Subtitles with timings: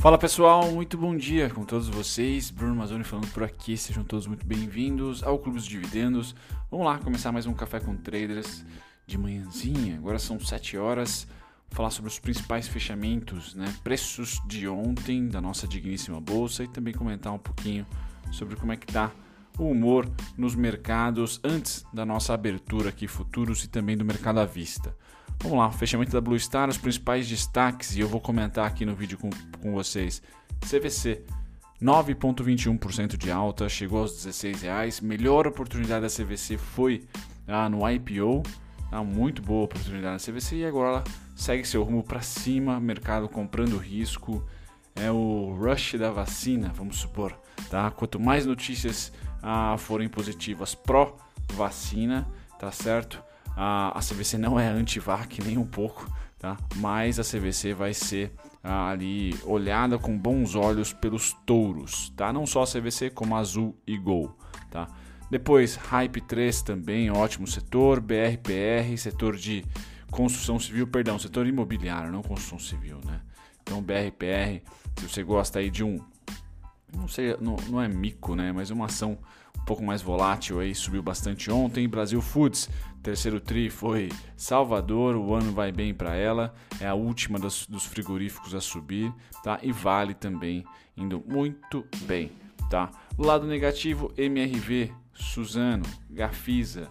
[0.00, 2.48] Fala pessoal, muito bom dia com todos vocês.
[2.48, 6.34] Bruno Mazzoni falando por aqui, sejam todos muito bem-vindos ao Clube dos Dividendos.
[6.70, 8.64] Vamos lá começar mais um Café com Traders
[9.06, 9.98] de manhãzinha.
[9.98, 11.28] Agora são 7 horas.
[11.68, 13.70] Vou falar sobre os principais fechamentos, né?
[13.84, 17.86] preços de ontem da nossa digníssima bolsa e também comentar um pouquinho
[18.32, 19.10] sobre como é que está
[19.58, 24.46] o humor nos mercados antes da nossa abertura aqui futuros e também do mercado à
[24.46, 24.96] vista.
[25.42, 28.94] Vamos lá, fechamento da Blue Star, os principais destaques e eu vou comentar aqui no
[28.94, 29.30] vídeo com,
[29.62, 30.22] com vocês.
[30.60, 31.24] CVC,
[31.82, 35.00] 9,21% de alta, chegou aos 16 reais.
[35.00, 37.06] Melhor oportunidade da CVC foi
[37.48, 38.42] ah, no IPO,
[38.92, 41.04] ah, muito boa oportunidade na CVC e agora ela
[41.34, 44.46] segue seu rumo para cima, mercado comprando risco.
[44.94, 47.34] É o rush da vacina, vamos supor.
[47.70, 47.90] Tá?
[47.90, 49.10] Quanto mais notícias
[49.42, 53.29] ah, forem positivas pró-vacina, tá certo?
[53.62, 56.56] A, a CVC não é anti-vac nem um pouco, tá?
[56.76, 58.32] mas a CVC vai ser
[58.64, 62.32] ali olhada com bons olhos pelos touros, tá?
[62.32, 64.34] não só a CVC como a Azul e Gol.
[64.70, 64.88] Tá?
[65.30, 69.62] Depois, Hype 3 também, ótimo setor, BRPR, setor de
[70.10, 73.20] construção civil, perdão, setor imobiliário, não construção civil, né?
[73.62, 74.62] Então, BRPR,
[74.96, 76.00] se você gosta aí de um,
[76.96, 78.50] não sei, não, não é mico, né?
[78.52, 79.18] Mas uma ação
[79.60, 81.88] um pouco mais volátil aí, subiu bastante ontem.
[81.88, 82.68] Brasil Foods,
[83.02, 87.86] Terceiro tri foi Salvador, o ano vai bem para ela, é a última dos, dos,
[87.86, 89.12] frigoríficos a subir,
[89.42, 89.58] tá?
[89.62, 92.30] E Vale também indo muito bem,
[92.68, 92.90] tá?
[93.16, 96.90] Do lado negativo, MRV, Suzano, Gafisa,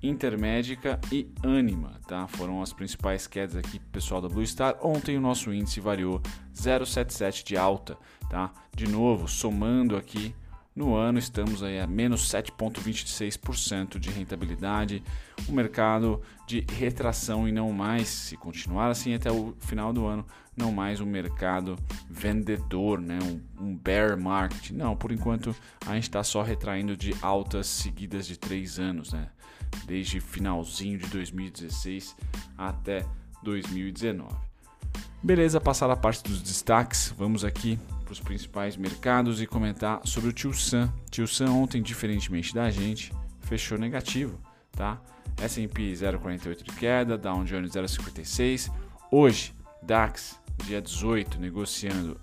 [0.00, 2.28] Intermédica e Anima, tá?
[2.28, 4.76] Foram as principais quedas aqui pessoal da Blue Star.
[4.80, 6.20] Ontem o nosso índice variou
[6.54, 7.98] 0,77 de alta,
[8.30, 8.52] tá?
[8.72, 10.32] De novo, somando aqui
[10.78, 15.02] no ano estamos aí a menos 7,26% de rentabilidade,
[15.48, 20.24] um mercado de retração e não mais, se continuar assim até o final do ano,
[20.56, 21.76] não mais um mercado
[22.08, 23.18] vendedor, né?
[23.24, 24.70] um, um bear market.
[24.70, 25.52] Não, por enquanto
[25.84, 29.30] a gente está só retraindo de altas seguidas de três anos, né?
[29.84, 32.14] desde finalzinho de 2016
[32.56, 33.04] até
[33.42, 34.32] 2019.
[35.20, 37.76] Beleza, passada a parte dos destaques, vamos aqui
[38.08, 40.90] para os principais mercados e comentar sobre o Tio Sam.
[41.10, 44.40] Tio Sam ontem, diferentemente da gente, fechou negativo,
[44.72, 44.98] tá?
[45.36, 48.72] S&P 0,48 de queda, Dow Jones 0,56.
[49.12, 52.18] Hoje, DAX, dia 18, negociando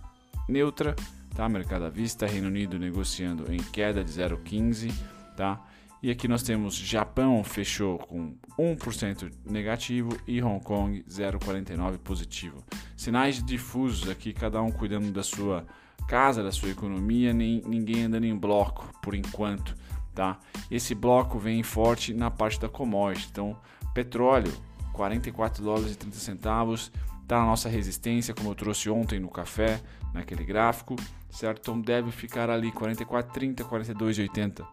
[0.50, 0.96] neutra,
[1.36, 1.48] tá?
[1.48, 4.92] Mercado à vista, Reino Unido negociando em queda de 0,15,
[5.38, 5.64] tá?
[6.02, 12.64] E aqui nós temos Japão fechou com 1% negativo e Hong Kong 0,49 positivo.
[12.96, 15.66] Sinais difusos aqui, cada um cuidando da sua
[16.08, 19.76] casa, da sua economia, nem, ninguém andando em bloco por enquanto.
[20.14, 20.40] Tá?
[20.72, 23.28] Esse bloco vem forte na parte da commodity.
[23.32, 23.58] Então,
[23.94, 24.54] petróleo,
[24.94, 26.92] 44 dólares e 30 centavos,
[27.22, 29.82] está na nossa resistência, como eu trouxe ontem no café,
[30.14, 30.96] naquele gráfico,
[31.30, 31.60] certo?
[31.60, 34.66] Então deve ficar ali 44,30, 42,80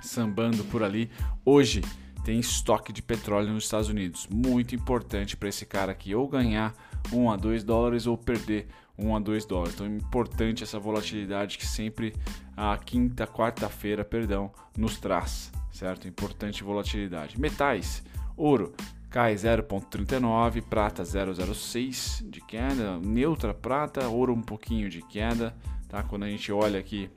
[0.00, 1.10] sambando por ali.
[1.44, 1.82] Hoje
[2.24, 4.28] tem estoque de petróleo nos Estados Unidos.
[4.30, 6.74] Muito importante para esse cara aqui ou ganhar
[7.12, 9.74] 1 a 2 dólares ou perder 1 a 2 dólares.
[9.74, 12.14] Então é importante essa volatilidade que sempre
[12.56, 16.08] a quinta, quarta-feira, perdão, nos traz, certo?
[16.08, 17.40] Importante volatilidade.
[17.40, 18.02] Metais,
[18.36, 18.74] ouro
[19.10, 25.54] cai 0.39, prata 0.06 de queda, neutra prata, ouro um pouquinho de queda,
[25.88, 26.02] tá?
[26.02, 27.10] Quando a gente olha aqui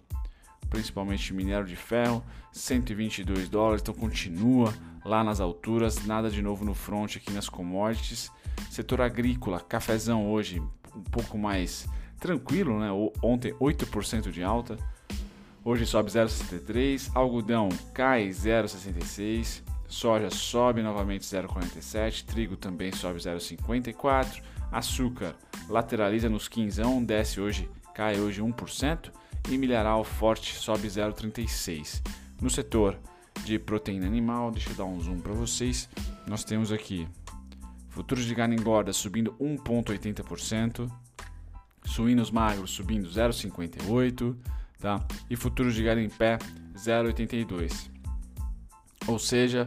[0.70, 6.74] principalmente minério de ferro, 122 dólares, então continua lá nas alturas, nada de novo no
[6.74, 8.32] front aqui nas commodities.
[8.70, 10.60] Setor agrícola, cafezão hoje
[10.96, 11.88] um pouco mais
[12.20, 12.90] tranquilo, né?
[13.22, 14.78] Ontem 8% de alta,
[15.66, 24.42] hoje sobe 0,63, algodão cai 0,66, soja sobe novamente 0,47, trigo também sobe 0,54,
[24.72, 25.36] açúcar
[25.68, 29.12] lateraliza nos 15, desce hoje, cai hoje 1%,
[29.50, 32.02] e milharal forte sobe 0,36.
[32.40, 32.98] No setor
[33.44, 35.90] de proteína animal, deixa eu dar um zoom para vocês,
[36.28, 37.08] nós temos aqui
[37.92, 40.90] futuros de carne engorda subindo 1,80%,
[41.84, 44.36] suínos magros subindo 0,58%,
[44.80, 45.06] tá?
[45.30, 46.40] e futuros de gado em pé
[46.74, 47.92] 0,82%.
[49.08, 49.66] Ou seja,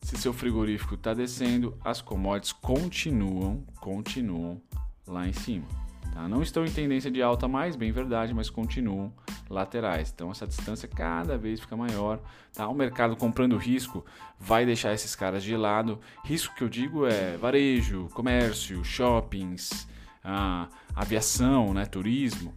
[0.00, 4.60] se seu frigorífico está descendo, as commodities continuam, continuam
[5.06, 5.66] lá em cima.
[6.12, 6.28] Tá?
[6.28, 9.12] Não estão em tendência de alta mais, bem verdade, mas continuam
[9.48, 10.12] laterais.
[10.14, 12.20] Então essa distância cada vez fica maior.
[12.52, 12.68] Tá?
[12.68, 14.04] O mercado comprando risco
[14.38, 16.00] vai deixar esses caras de lado.
[16.24, 19.86] Risco que eu digo é varejo, comércio, shoppings,
[20.22, 22.54] ah, aviação, né, turismo.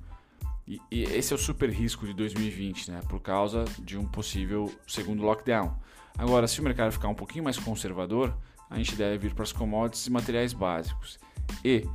[0.67, 4.73] E, e, esse é o super risco de 2020, né, por causa de um possível
[4.85, 5.77] segundo lockdown.
[6.17, 8.35] Agora, se o mercado ficar um pouquinho mais conservador,
[8.69, 11.19] a gente deve vir para as commodities e materiais básicos.
[11.63, 11.87] E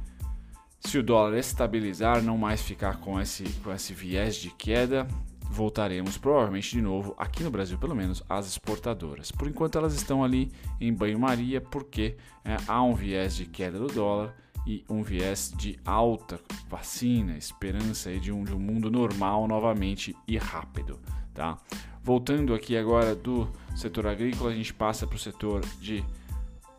[0.85, 5.07] Se o dólar estabilizar, não mais ficar com esse, com esse viés de queda,
[5.49, 9.31] voltaremos provavelmente de novo, aqui no Brasil pelo menos, às exportadoras.
[9.31, 10.51] Por enquanto elas estão ali
[10.81, 14.35] em banho-maria porque é, há um viés de queda do dólar
[14.67, 20.37] e um viés de alta vacina, esperança de um, de um mundo normal novamente e
[20.37, 20.99] rápido.
[21.33, 21.59] Tá?
[22.03, 26.05] Voltando aqui agora do setor agrícola, a gente passa para o setor de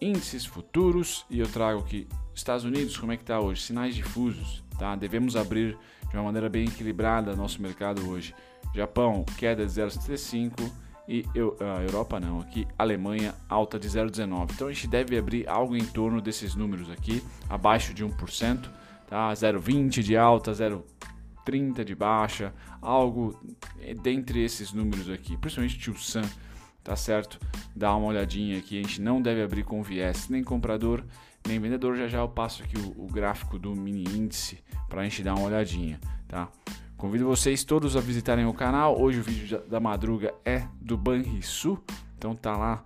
[0.02, 3.62] índices futuros e eu trago aqui Estados Unidos, como é que está hoje?
[3.62, 4.96] Sinais difusos, tá?
[4.96, 5.78] Devemos abrir
[6.10, 8.34] de uma maneira bem equilibrada nosso mercado hoje.
[8.74, 10.72] Japão, queda de 0,75
[11.08, 14.52] e eu, a Europa não, aqui Alemanha alta de 0,19.
[14.54, 18.70] Então a gente deve abrir algo em torno desses números aqui, abaixo de 1%,
[19.08, 19.32] tá?
[19.34, 23.40] 0,20 de alta, 0,30 de baixa, algo
[24.02, 26.24] dentre esses números aqui, principalmente Tio Sam,
[26.84, 27.40] tá certo?
[27.76, 31.04] Dá uma olhadinha aqui, a gente não deve abrir com viés nem comprador
[31.48, 31.96] nem vendedor.
[31.96, 34.60] Já já eu passo aqui o, o gráfico do mini índice
[34.90, 36.50] para a gente dar uma olhadinha, tá?
[36.98, 39.00] Convido vocês todos a visitarem o canal.
[39.00, 41.84] Hoje o vídeo da madruga é do Banrisul,
[42.18, 42.84] então tá lá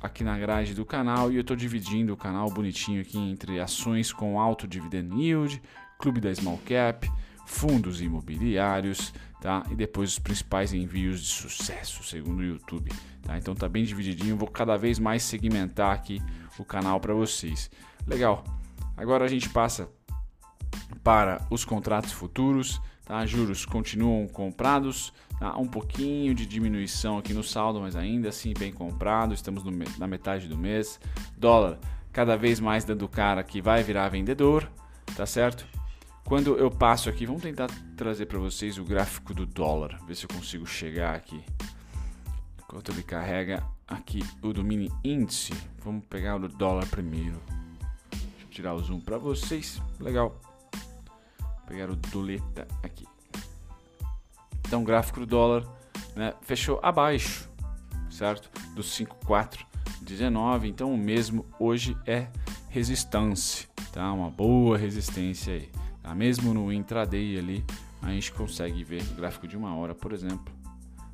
[0.00, 4.12] aqui na grade do canal e eu estou dividindo o canal bonitinho aqui entre ações
[4.12, 5.62] com alto dividend yield,
[5.98, 7.10] clube da small cap,
[7.46, 9.64] fundos imobiliários, tá?
[9.70, 12.90] E depois os principais envios de sucesso, segundo o YouTube,
[13.22, 13.36] tá?
[13.38, 16.22] Então tá bem divididinho, vou cada vez mais segmentar aqui
[16.58, 17.70] o canal para vocês.
[18.06, 18.44] Legal.
[18.96, 19.88] Agora a gente passa
[21.02, 22.80] para os contratos futuros.
[23.10, 23.26] Tá?
[23.26, 25.56] Juros continuam comprados, tá?
[25.58, 29.34] um pouquinho de diminuição aqui no saldo, mas ainda assim bem comprado.
[29.34, 31.00] Estamos no, na metade do mês.
[31.36, 31.80] Dólar
[32.12, 34.70] cada vez mais dando cara que vai virar vendedor,
[35.16, 35.66] tá certo?
[36.24, 40.24] Quando eu passo aqui, vamos tentar trazer para vocês o gráfico do dólar, ver se
[40.24, 41.42] eu consigo chegar aqui.
[42.58, 45.52] Enquanto ele carrega aqui o do mini índice,
[45.84, 47.40] vamos pegar o dólar primeiro.
[48.10, 49.82] Deixa eu tirar o zoom para vocês.
[49.98, 50.38] Legal
[51.70, 53.06] pegar o doleta aqui.
[54.66, 55.64] Então, gráfico do dólar
[56.16, 57.48] né, fechou abaixo,
[58.10, 58.50] certo?
[58.74, 60.68] Do 5,419.
[60.68, 62.26] Então, o mesmo hoje é
[62.68, 64.12] resistência, tá?
[64.12, 65.70] Uma boa resistência aí.
[66.02, 66.14] Tá?
[66.14, 67.64] Mesmo no intraday ali,
[68.02, 70.52] a gente consegue ver o gráfico de uma hora, por exemplo,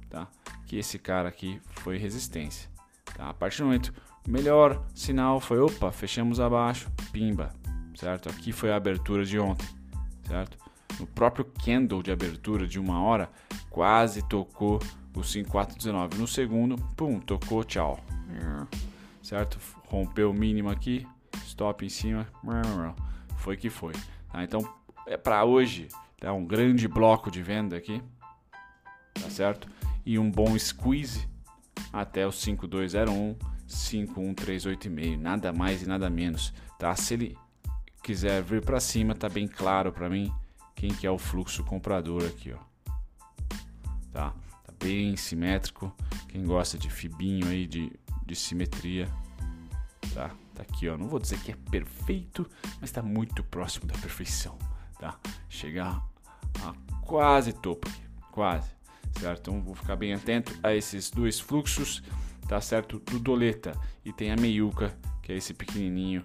[0.08, 0.28] tá?
[0.66, 2.68] Que esse cara aqui foi resistência.
[3.16, 3.30] Tá?
[3.30, 3.92] A partir do momento,
[4.26, 7.52] melhor sinal foi, opa, fechamos abaixo, pimba,
[7.94, 8.28] certo?
[8.28, 9.76] Aqui foi a abertura de ontem
[10.26, 10.58] certo?
[10.98, 13.30] No próprio candle de abertura de uma hora,
[13.70, 14.80] quase tocou
[15.14, 16.18] o 5419.
[16.18, 17.98] No segundo, pum, tocou, tchau.
[19.22, 19.58] Certo?
[19.88, 21.06] Rompeu o mínimo aqui,
[21.44, 22.26] stop em cima,
[23.38, 23.92] foi que foi.
[24.30, 24.42] Tá?
[24.42, 24.60] Então,
[25.06, 25.88] é para hoje,
[26.18, 26.32] tá?
[26.32, 28.02] um grande bloco de venda aqui,
[29.14, 29.68] tá certo?
[30.04, 31.28] E um bom squeeze
[31.92, 33.36] até o 5201,
[33.66, 36.94] 51386, nada mais e nada menos, tá?
[36.94, 37.38] Se ele
[38.02, 40.32] quiser vir para cima, tá bem claro para mim
[40.74, 42.58] quem que é o fluxo comprador aqui, ó.
[44.12, 44.30] Tá?
[44.30, 45.92] Tá bem simétrico.
[46.28, 47.92] Quem gosta de fibinho aí de,
[48.24, 49.08] de simetria,
[50.56, 50.62] tá?
[50.62, 50.96] Aqui, ó.
[50.96, 52.48] Não vou dizer que é perfeito,
[52.80, 54.58] mas tá muito próximo da perfeição,
[54.98, 55.18] tá?
[55.48, 56.02] Chegar
[56.62, 58.70] a quase topo aqui, quase,
[59.20, 59.50] certo?
[59.50, 62.02] Então vou ficar bem atento a esses dois fluxos,
[62.48, 62.98] tá certo?
[62.98, 66.24] Do doleta e tem a meiuca, que é esse pequenininho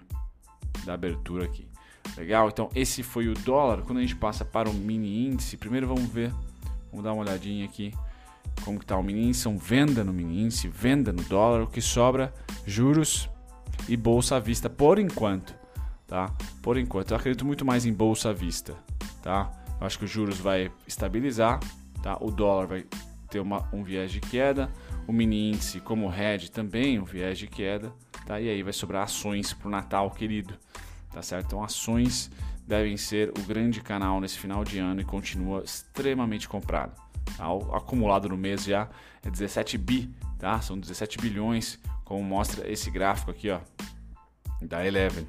[0.84, 1.68] da abertura aqui.
[2.16, 2.48] Legal?
[2.48, 3.82] Então esse foi o dólar.
[3.82, 6.32] Quando a gente passa para o mini índice, primeiro vamos ver,
[6.90, 7.92] vamos dar uma olhadinha aqui
[8.64, 11.66] como que tá o mini índice, são venda no mini índice, venda no dólar, o
[11.66, 12.32] que sobra
[12.66, 13.28] juros
[13.88, 15.54] e bolsa à vista por enquanto,
[16.06, 16.32] tá?
[16.62, 18.74] Por enquanto, eu acredito muito mais em bolsa à vista,
[19.22, 19.50] tá?
[19.80, 21.60] Eu acho que os juros vai estabilizar,
[22.02, 22.16] tá?
[22.20, 22.86] O dólar vai
[23.28, 24.70] ter uma, um viés de queda,
[25.06, 27.92] o mini índice como o hedge também um viés de queda,
[28.26, 28.40] tá?
[28.40, 30.54] E aí vai sobrar ações para o Natal querido,
[31.12, 31.46] tá certo?
[31.46, 32.30] Então ações
[32.66, 36.92] devem ser o grande canal nesse final de ano e continua extremamente comprado.
[37.36, 37.52] Tá?
[37.52, 38.88] O acumulado no mês já
[39.24, 40.60] é 17 bi, tá?
[40.60, 43.60] São 17 bilhões, como mostra esse gráfico aqui, ó,
[44.60, 45.26] da Eleven.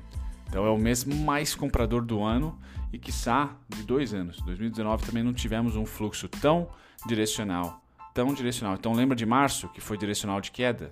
[0.47, 2.59] Então é o mês mais comprador do ano
[2.91, 4.39] e quiçá de dois anos.
[4.41, 6.69] 2019 também não tivemos um fluxo tão
[7.07, 7.81] direcional,
[8.13, 8.75] tão direcional.
[8.75, 10.91] Então lembra de março que foi direcional de queda?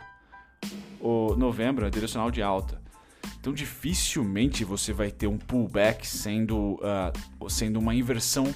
[1.00, 2.81] O novembro é direcional de alta.
[3.39, 8.51] Então dificilmente você vai ter um pullback sendo, uh, sendo uma inversão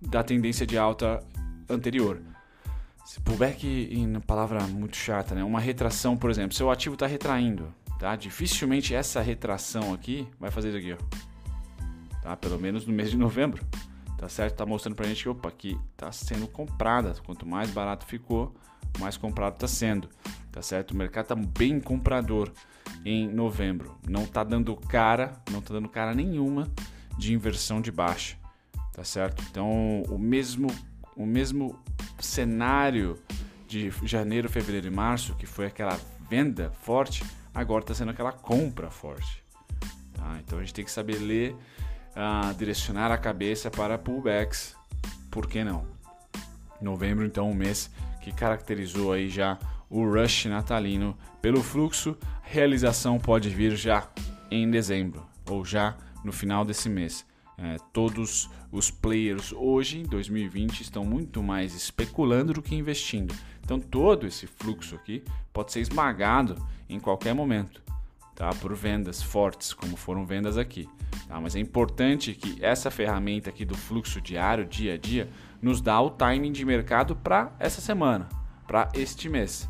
[0.00, 1.22] da tendência de alta
[1.68, 2.20] anterior.
[3.22, 5.44] Pullback, em palavra muito chata, né?
[5.44, 8.16] Uma retração, por exemplo, seu ativo está retraindo, tá?
[8.16, 12.20] Dificilmente essa retração aqui vai fazer isso aqui, ó.
[12.22, 12.36] Tá?
[12.36, 13.62] Pelo menos no mês de novembro,
[14.16, 14.56] tá certo?
[14.56, 17.14] Tá mostrando pra gente que, opa, aqui tá sendo comprada.
[17.26, 18.54] Quanto mais barato ficou,
[18.98, 20.08] mais comprado está sendo,
[20.50, 20.92] tá certo?
[20.92, 22.50] O mercado está bem comprador
[23.04, 26.70] em novembro, não está dando cara, não está dando cara nenhuma
[27.18, 28.36] de inversão de baixa,
[28.94, 29.44] tá certo?
[29.50, 30.68] Então, o mesmo,
[31.14, 31.78] o mesmo
[32.18, 33.18] cenário
[33.66, 38.90] de janeiro, fevereiro e março, que foi aquela venda forte, agora está sendo aquela compra
[38.90, 39.42] forte.
[40.12, 40.38] Tá?
[40.44, 44.76] Então, a gente tem que saber ler, uh, direcionar a cabeça para pullbacks,
[45.30, 45.86] por que não?
[46.80, 47.90] Novembro, então, um mês
[48.20, 49.58] que caracterizou aí já
[49.90, 54.08] o rush natalino pelo fluxo, realização pode vir já
[54.50, 57.26] em dezembro ou já no final desse mês.
[57.56, 63.34] É, todos os players hoje, em 2020, estão muito mais especulando do que investindo.
[63.62, 66.56] Então, todo esse fluxo aqui pode ser esmagado
[66.88, 67.84] em qualquer momento
[68.34, 68.50] tá?
[68.50, 70.88] por vendas fortes, como foram vendas aqui.
[71.28, 71.40] Tá?
[71.40, 75.30] Mas é importante que essa ferramenta aqui do fluxo diário, dia a dia,
[75.62, 78.28] nos dá o timing de mercado para essa semana,
[78.66, 79.68] para este mês.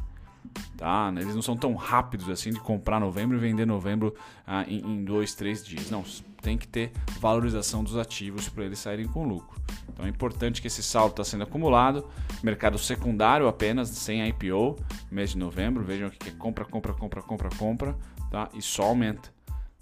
[0.76, 1.12] Tá?
[1.16, 4.14] Eles não são tão rápidos assim de comprar novembro e vender novembro
[4.46, 5.90] ah, em, em dois, três dias.
[5.90, 6.04] Não,
[6.44, 9.58] tem que ter valorização dos ativos para eles saírem com lucro.
[9.88, 12.06] Então é importante que esse saldo está sendo acumulado.
[12.42, 14.76] Mercado secundário apenas, sem IPO,
[15.10, 15.82] mês de novembro.
[15.82, 17.98] Vejam aqui que é compra, compra, compra, compra, compra.
[18.30, 18.50] Tá?
[18.52, 19.32] E só aumenta.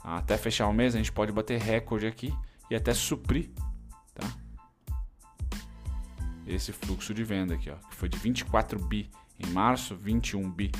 [0.04, 2.32] Até fechar o mês a gente pode bater recorde aqui
[2.70, 3.50] e até suprir
[4.14, 4.26] tá?
[6.46, 10.72] esse fluxo de venda aqui, ó, que foi de 24 bi em março, 21 bi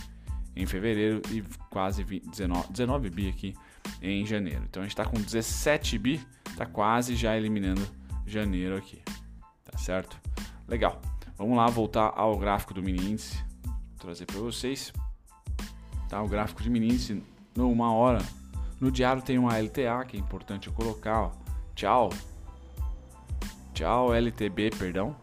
[0.55, 3.55] em fevereiro e quase 19, 19 bi aqui
[4.01, 4.65] em janeiro.
[4.69, 7.83] Então a gente está com 17 bi, está quase já eliminando
[8.27, 9.03] janeiro aqui,
[9.65, 10.19] tá certo?
[10.67, 11.01] Legal.
[11.37, 14.93] Vamos lá voltar ao gráfico do mini índice, Vou trazer para vocês.
[16.09, 17.23] Tá, o gráfico de mini índice
[17.57, 18.21] numa hora
[18.81, 21.23] no diário tem uma LTA que é importante colocar.
[21.23, 21.31] Ó.
[21.75, 22.11] Tchau.
[23.73, 25.17] Tchau, LTB, perdão.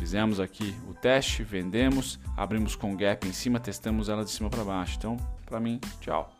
[0.00, 4.64] Fizemos aqui o teste, vendemos, abrimos com gap em cima, testamos ela de cima para
[4.64, 4.96] baixo.
[4.96, 6.39] Então, para mim, tchau.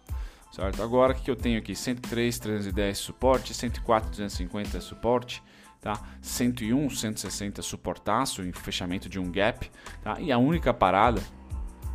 [0.50, 0.82] Certo?
[0.82, 1.74] Agora, o que eu tenho aqui?
[1.76, 5.42] 103, 310 suporte, 104, 250 suporte,
[5.80, 6.00] tá?
[6.20, 9.70] 101, 160 suportaço em fechamento de um gap,
[10.02, 10.20] tá?
[10.20, 11.22] E a única parada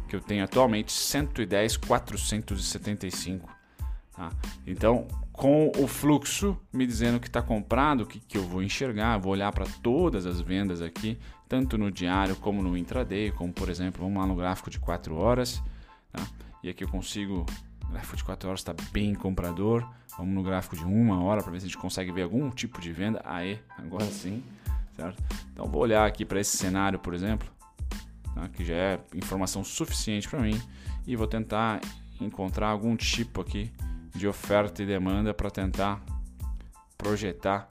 [0.07, 3.55] que eu tenho atualmente, 110, 475
[4.15, 4.31] Tá?
[4.65, 9.17] Então, com o fluxo me dizendo que está comprado, o que, que eu vou enxergar,
[9.17, 11.19] vou olhar para todas as vendas aqui,
[11.49, 15.13] tanto no diário como no intraday, como por exemplo, vamos lá no gráfico de 4
[15.15, 15.61] horas,
[16.13, 16.25] tá?
[16.63, 17.45] e aqui eu consigo,
[17.87, 19.87] o gráfico de 4 horas está bem comprador,
[20.17, 22.81] vamos no gráfico de 1 hora para ver se a gente consegue ver algum tipo
[22.81, 24.43] de venda, aê, agora sim,
[24.95, 25.21] certo?
[25.51, 27.47] Então vou olhar aqui para esse cenário, por exemplo,
[28.33, 28.47] tá?
[28.49, 30.59] que já é informação suficiente para mim,
[31.07, 31.81] e vou tentar
[32.19, 33.71] encontrar algum tipo aqui
[34.15, 36.01] de oferta e demanda para tentar
[36.97, 37.67] projetar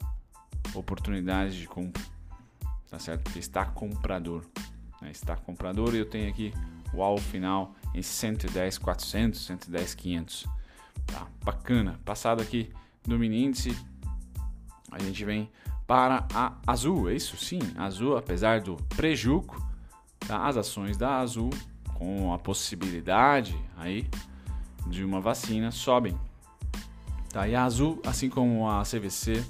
[0.73, 2.01] oportunidades de compra.
[2.89, 3.23] Tá certo?
[3.23, 4.45] Porque está comprador.
[5.01, 5.11] Né?
[5.11, 6.53] Está comprador e eu tenho aqui
[6.93, 10.47] o alvo final em 110 400, 110 500.
[11.05, 11.27] Tá?
[11.43, 11.99] Bacana.
[12.03, 12.71] Passado aqui
[13.03, 13.77] do mini índice,
[14.91, 15.49] a gente vem
[15.87, 17.09] para a Azul.
[17.09, 19.63] É isso sim, Azul, apesar do prejuco,
[20.19, 20.47] tá?
[20.47, 21.49] as ações da Azul
[21.93, 24.07] com a possibilidade aí
[24.87, 26.17] de uma vacina sobem
[27.35, 29.43] Tá, e a Azul, assim como a CVC,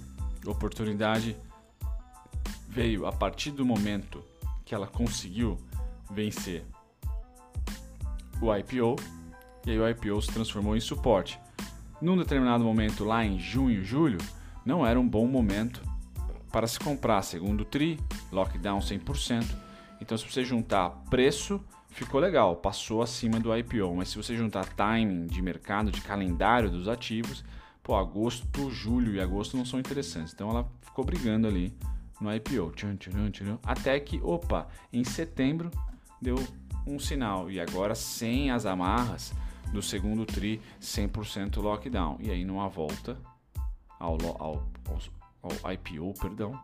[0.44, 1.38] oportunidade
[2.68, 4.24] veio a partir do momento
[4.66, 5.56] que ela conseguiu
[6.10, 6.66] vencer
[8.42, 8.96] o IPO,
[9.66, 11.40] e aí o IPO se transformou em suporte.
[12.02, 14.18] Num determinado momento, lá em junho, julho,
[14.66, 15.82] não era um bom momento
[16.52, 17.22] para se comprar.
[17.22, 18.00] Segundo o TRI,
[18.32, 19.46] lockdown 100%.
[20.02, 23.96] Então, se você juntar preço, ficou legal, passou acima do IPO.
[23.96, 27.44] Mas se você juntar timing de mercado, de calendário dos ativos,
[27.82, 30.34] pô, agosto, julho e agosto não são interessantes.
[30.34, 31.74] Então ela ficou brigando ali
[32.20, 32.74] no IPO.
[33.64, 35.72] Até que, opa, em setembro
[36.22, 36.36] deu
[36.86, 37.50] um sinal.
[37.50, 39.34] E agora sem as amarras
[39.72, 42.18] do segundo TRI 100% lockdown.
[42.20, 43.18] E aí numa volta
[44.00, 44.64] ao, ao,
[45.42, 46.60] ao, IPO, perdão,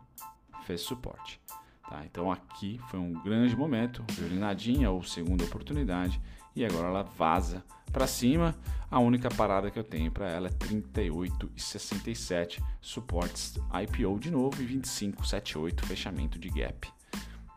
[0.64, 1.40] fez suporte.
[1.88, 2.04] Tá?
[2.04, 6.20] Então aqui foi um grande momento, violinadinha ou segunda oportunidade
[6.54, 8.54] e agora ela vaza para cima.
[8.90, 14.66] A única parada que eu tenho para ela é 38,67 suportes IPO de novo e
[14.66, 16.86] 25,78 fechamento de gap,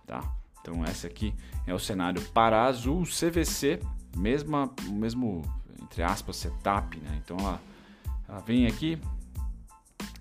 [0.05, 0.22] tá?
[0.65, 1.31] Então essa aqui
[1.67, 3.79] é o cenário para azul CVC,
[4.17, 5.43] mesma mesmo
[5.84, 7.22] entre aspas setup, né?
[7.24, 7.62] Então ela,
[8.27, 8.98] ela vem aqui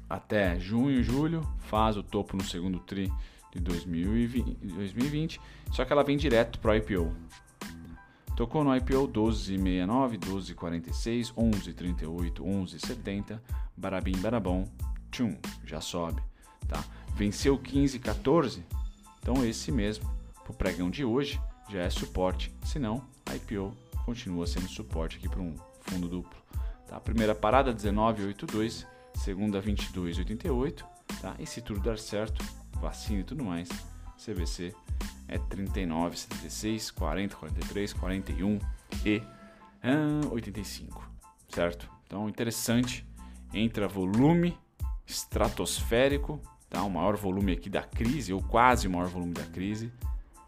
[0.09, 3.11] até junho, julho, faz o topo no segundo tri
[3.55, 5.41] de 2020, 2020
[5.73, 7.11] só que ela vem direto para o IPO.
[8.37, 13.41] Tocou no IPO 12,69, 12,46, 11,38, 11,70,
[13.75, 14.69] barabim, barabom,
[15.11, 16.21] tchum, já sobe,
[16.69, 16.85] tá?
[17.15, 18.61] Venceu 15,14,
[19.21, 20.13] então esse mesmo,
[20.45, 23.03] pro pregão de hoje, já é suporte, se não,
[23.35, 23.75] IPO
[24.05, 26.39] continua sendo suporte aqui para um fundo duplo.
[26.87, 27.01] Tá?
[27.01, 30.85] Primeira parada 19,82, segunda 22,88,
[31.21, 31.35] tá?
[31.39, 32.45] E se tudo dar certo,
[32.81, 33.69] vacina e tudo mais,
[34.17, 34.75] CVC
[35.27, 38.59] é 39, 76, 40, 43, 41
[39.05, 39.23] e
[39.83, 41.11] ah, 85,
[41.49, 41.91] certo?
[42.07, 43.07] Então, interessante,
[43.53, 44.57] entra volume
[45.07, 46.83] estratosférico, tá?
[46.83, 49.93] O maior volume aqui da crise, ou quase o maior volume da crise,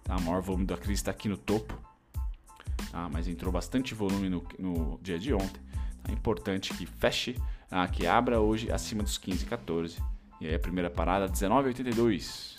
[0.07, 0.17] tá?
[0.17, 1.75] O maior volume da crise está aqui no topo,
[2.91, 3.09] tá?
[3.13, 5.61] Mas entrou bastante volume no, no dia de ontem.
[6.09, 7.37] É importante que feche,
[7.71, 10.03] ah, que abra hoje acima dos 15, 14.
[10.41, 12.57] E aí a primeira parada 19,82.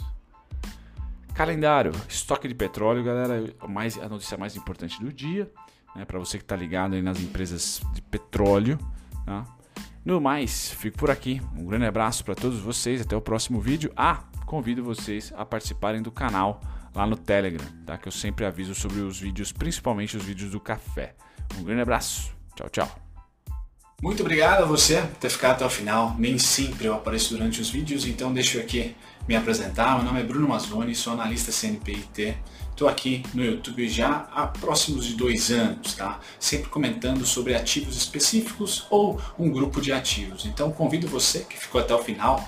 [1.34, 5.50] Calendário, estoque de petróleo, galera, mais, a notícia mais importante do dia,
[5.96, 8.77] né, para você que está ligado aí nas empresas de petróleo.
[9.24, 9.46] Tá?
[10.04, 11.42] No mais, fico por aqui.
[11.56, 13.01] Um grande abraço para todos vocês.
[13.01, 13.92] Até o próximo vídeo.
[13.96, 16.60] Ah, convido vocês a participarem do canal
[16.98, 17.96] lá no Telegram, tá?
[17.96, 21.13] Que eu sempre aviso sobre os vídeos, principalmente os vídeos do café.
[21.60, 22.32] Um grande abraço.
[22.56, 23.08] Tchau, tchau.
[24.01, 26.16] Muito obrigado a você por ter ficado até o final.
[26.18, 28.96] Nem sempre eu apareço durante os vídeos, então deixa eu aqui
[29.27, 29.96] me apresentar.
[29.96, 32.36] Meu nome é Bruno Mazzoni, sou analista CNPIT.
[32.72, 36.20] Estou aqui no YouTube já há próximos de dois anos, tá?
[36.39, 40.46] Sempre comentando sobre ativos específicos ou um grupo de ativos.
[40.46, 42.48] Então convido você que ficou até o final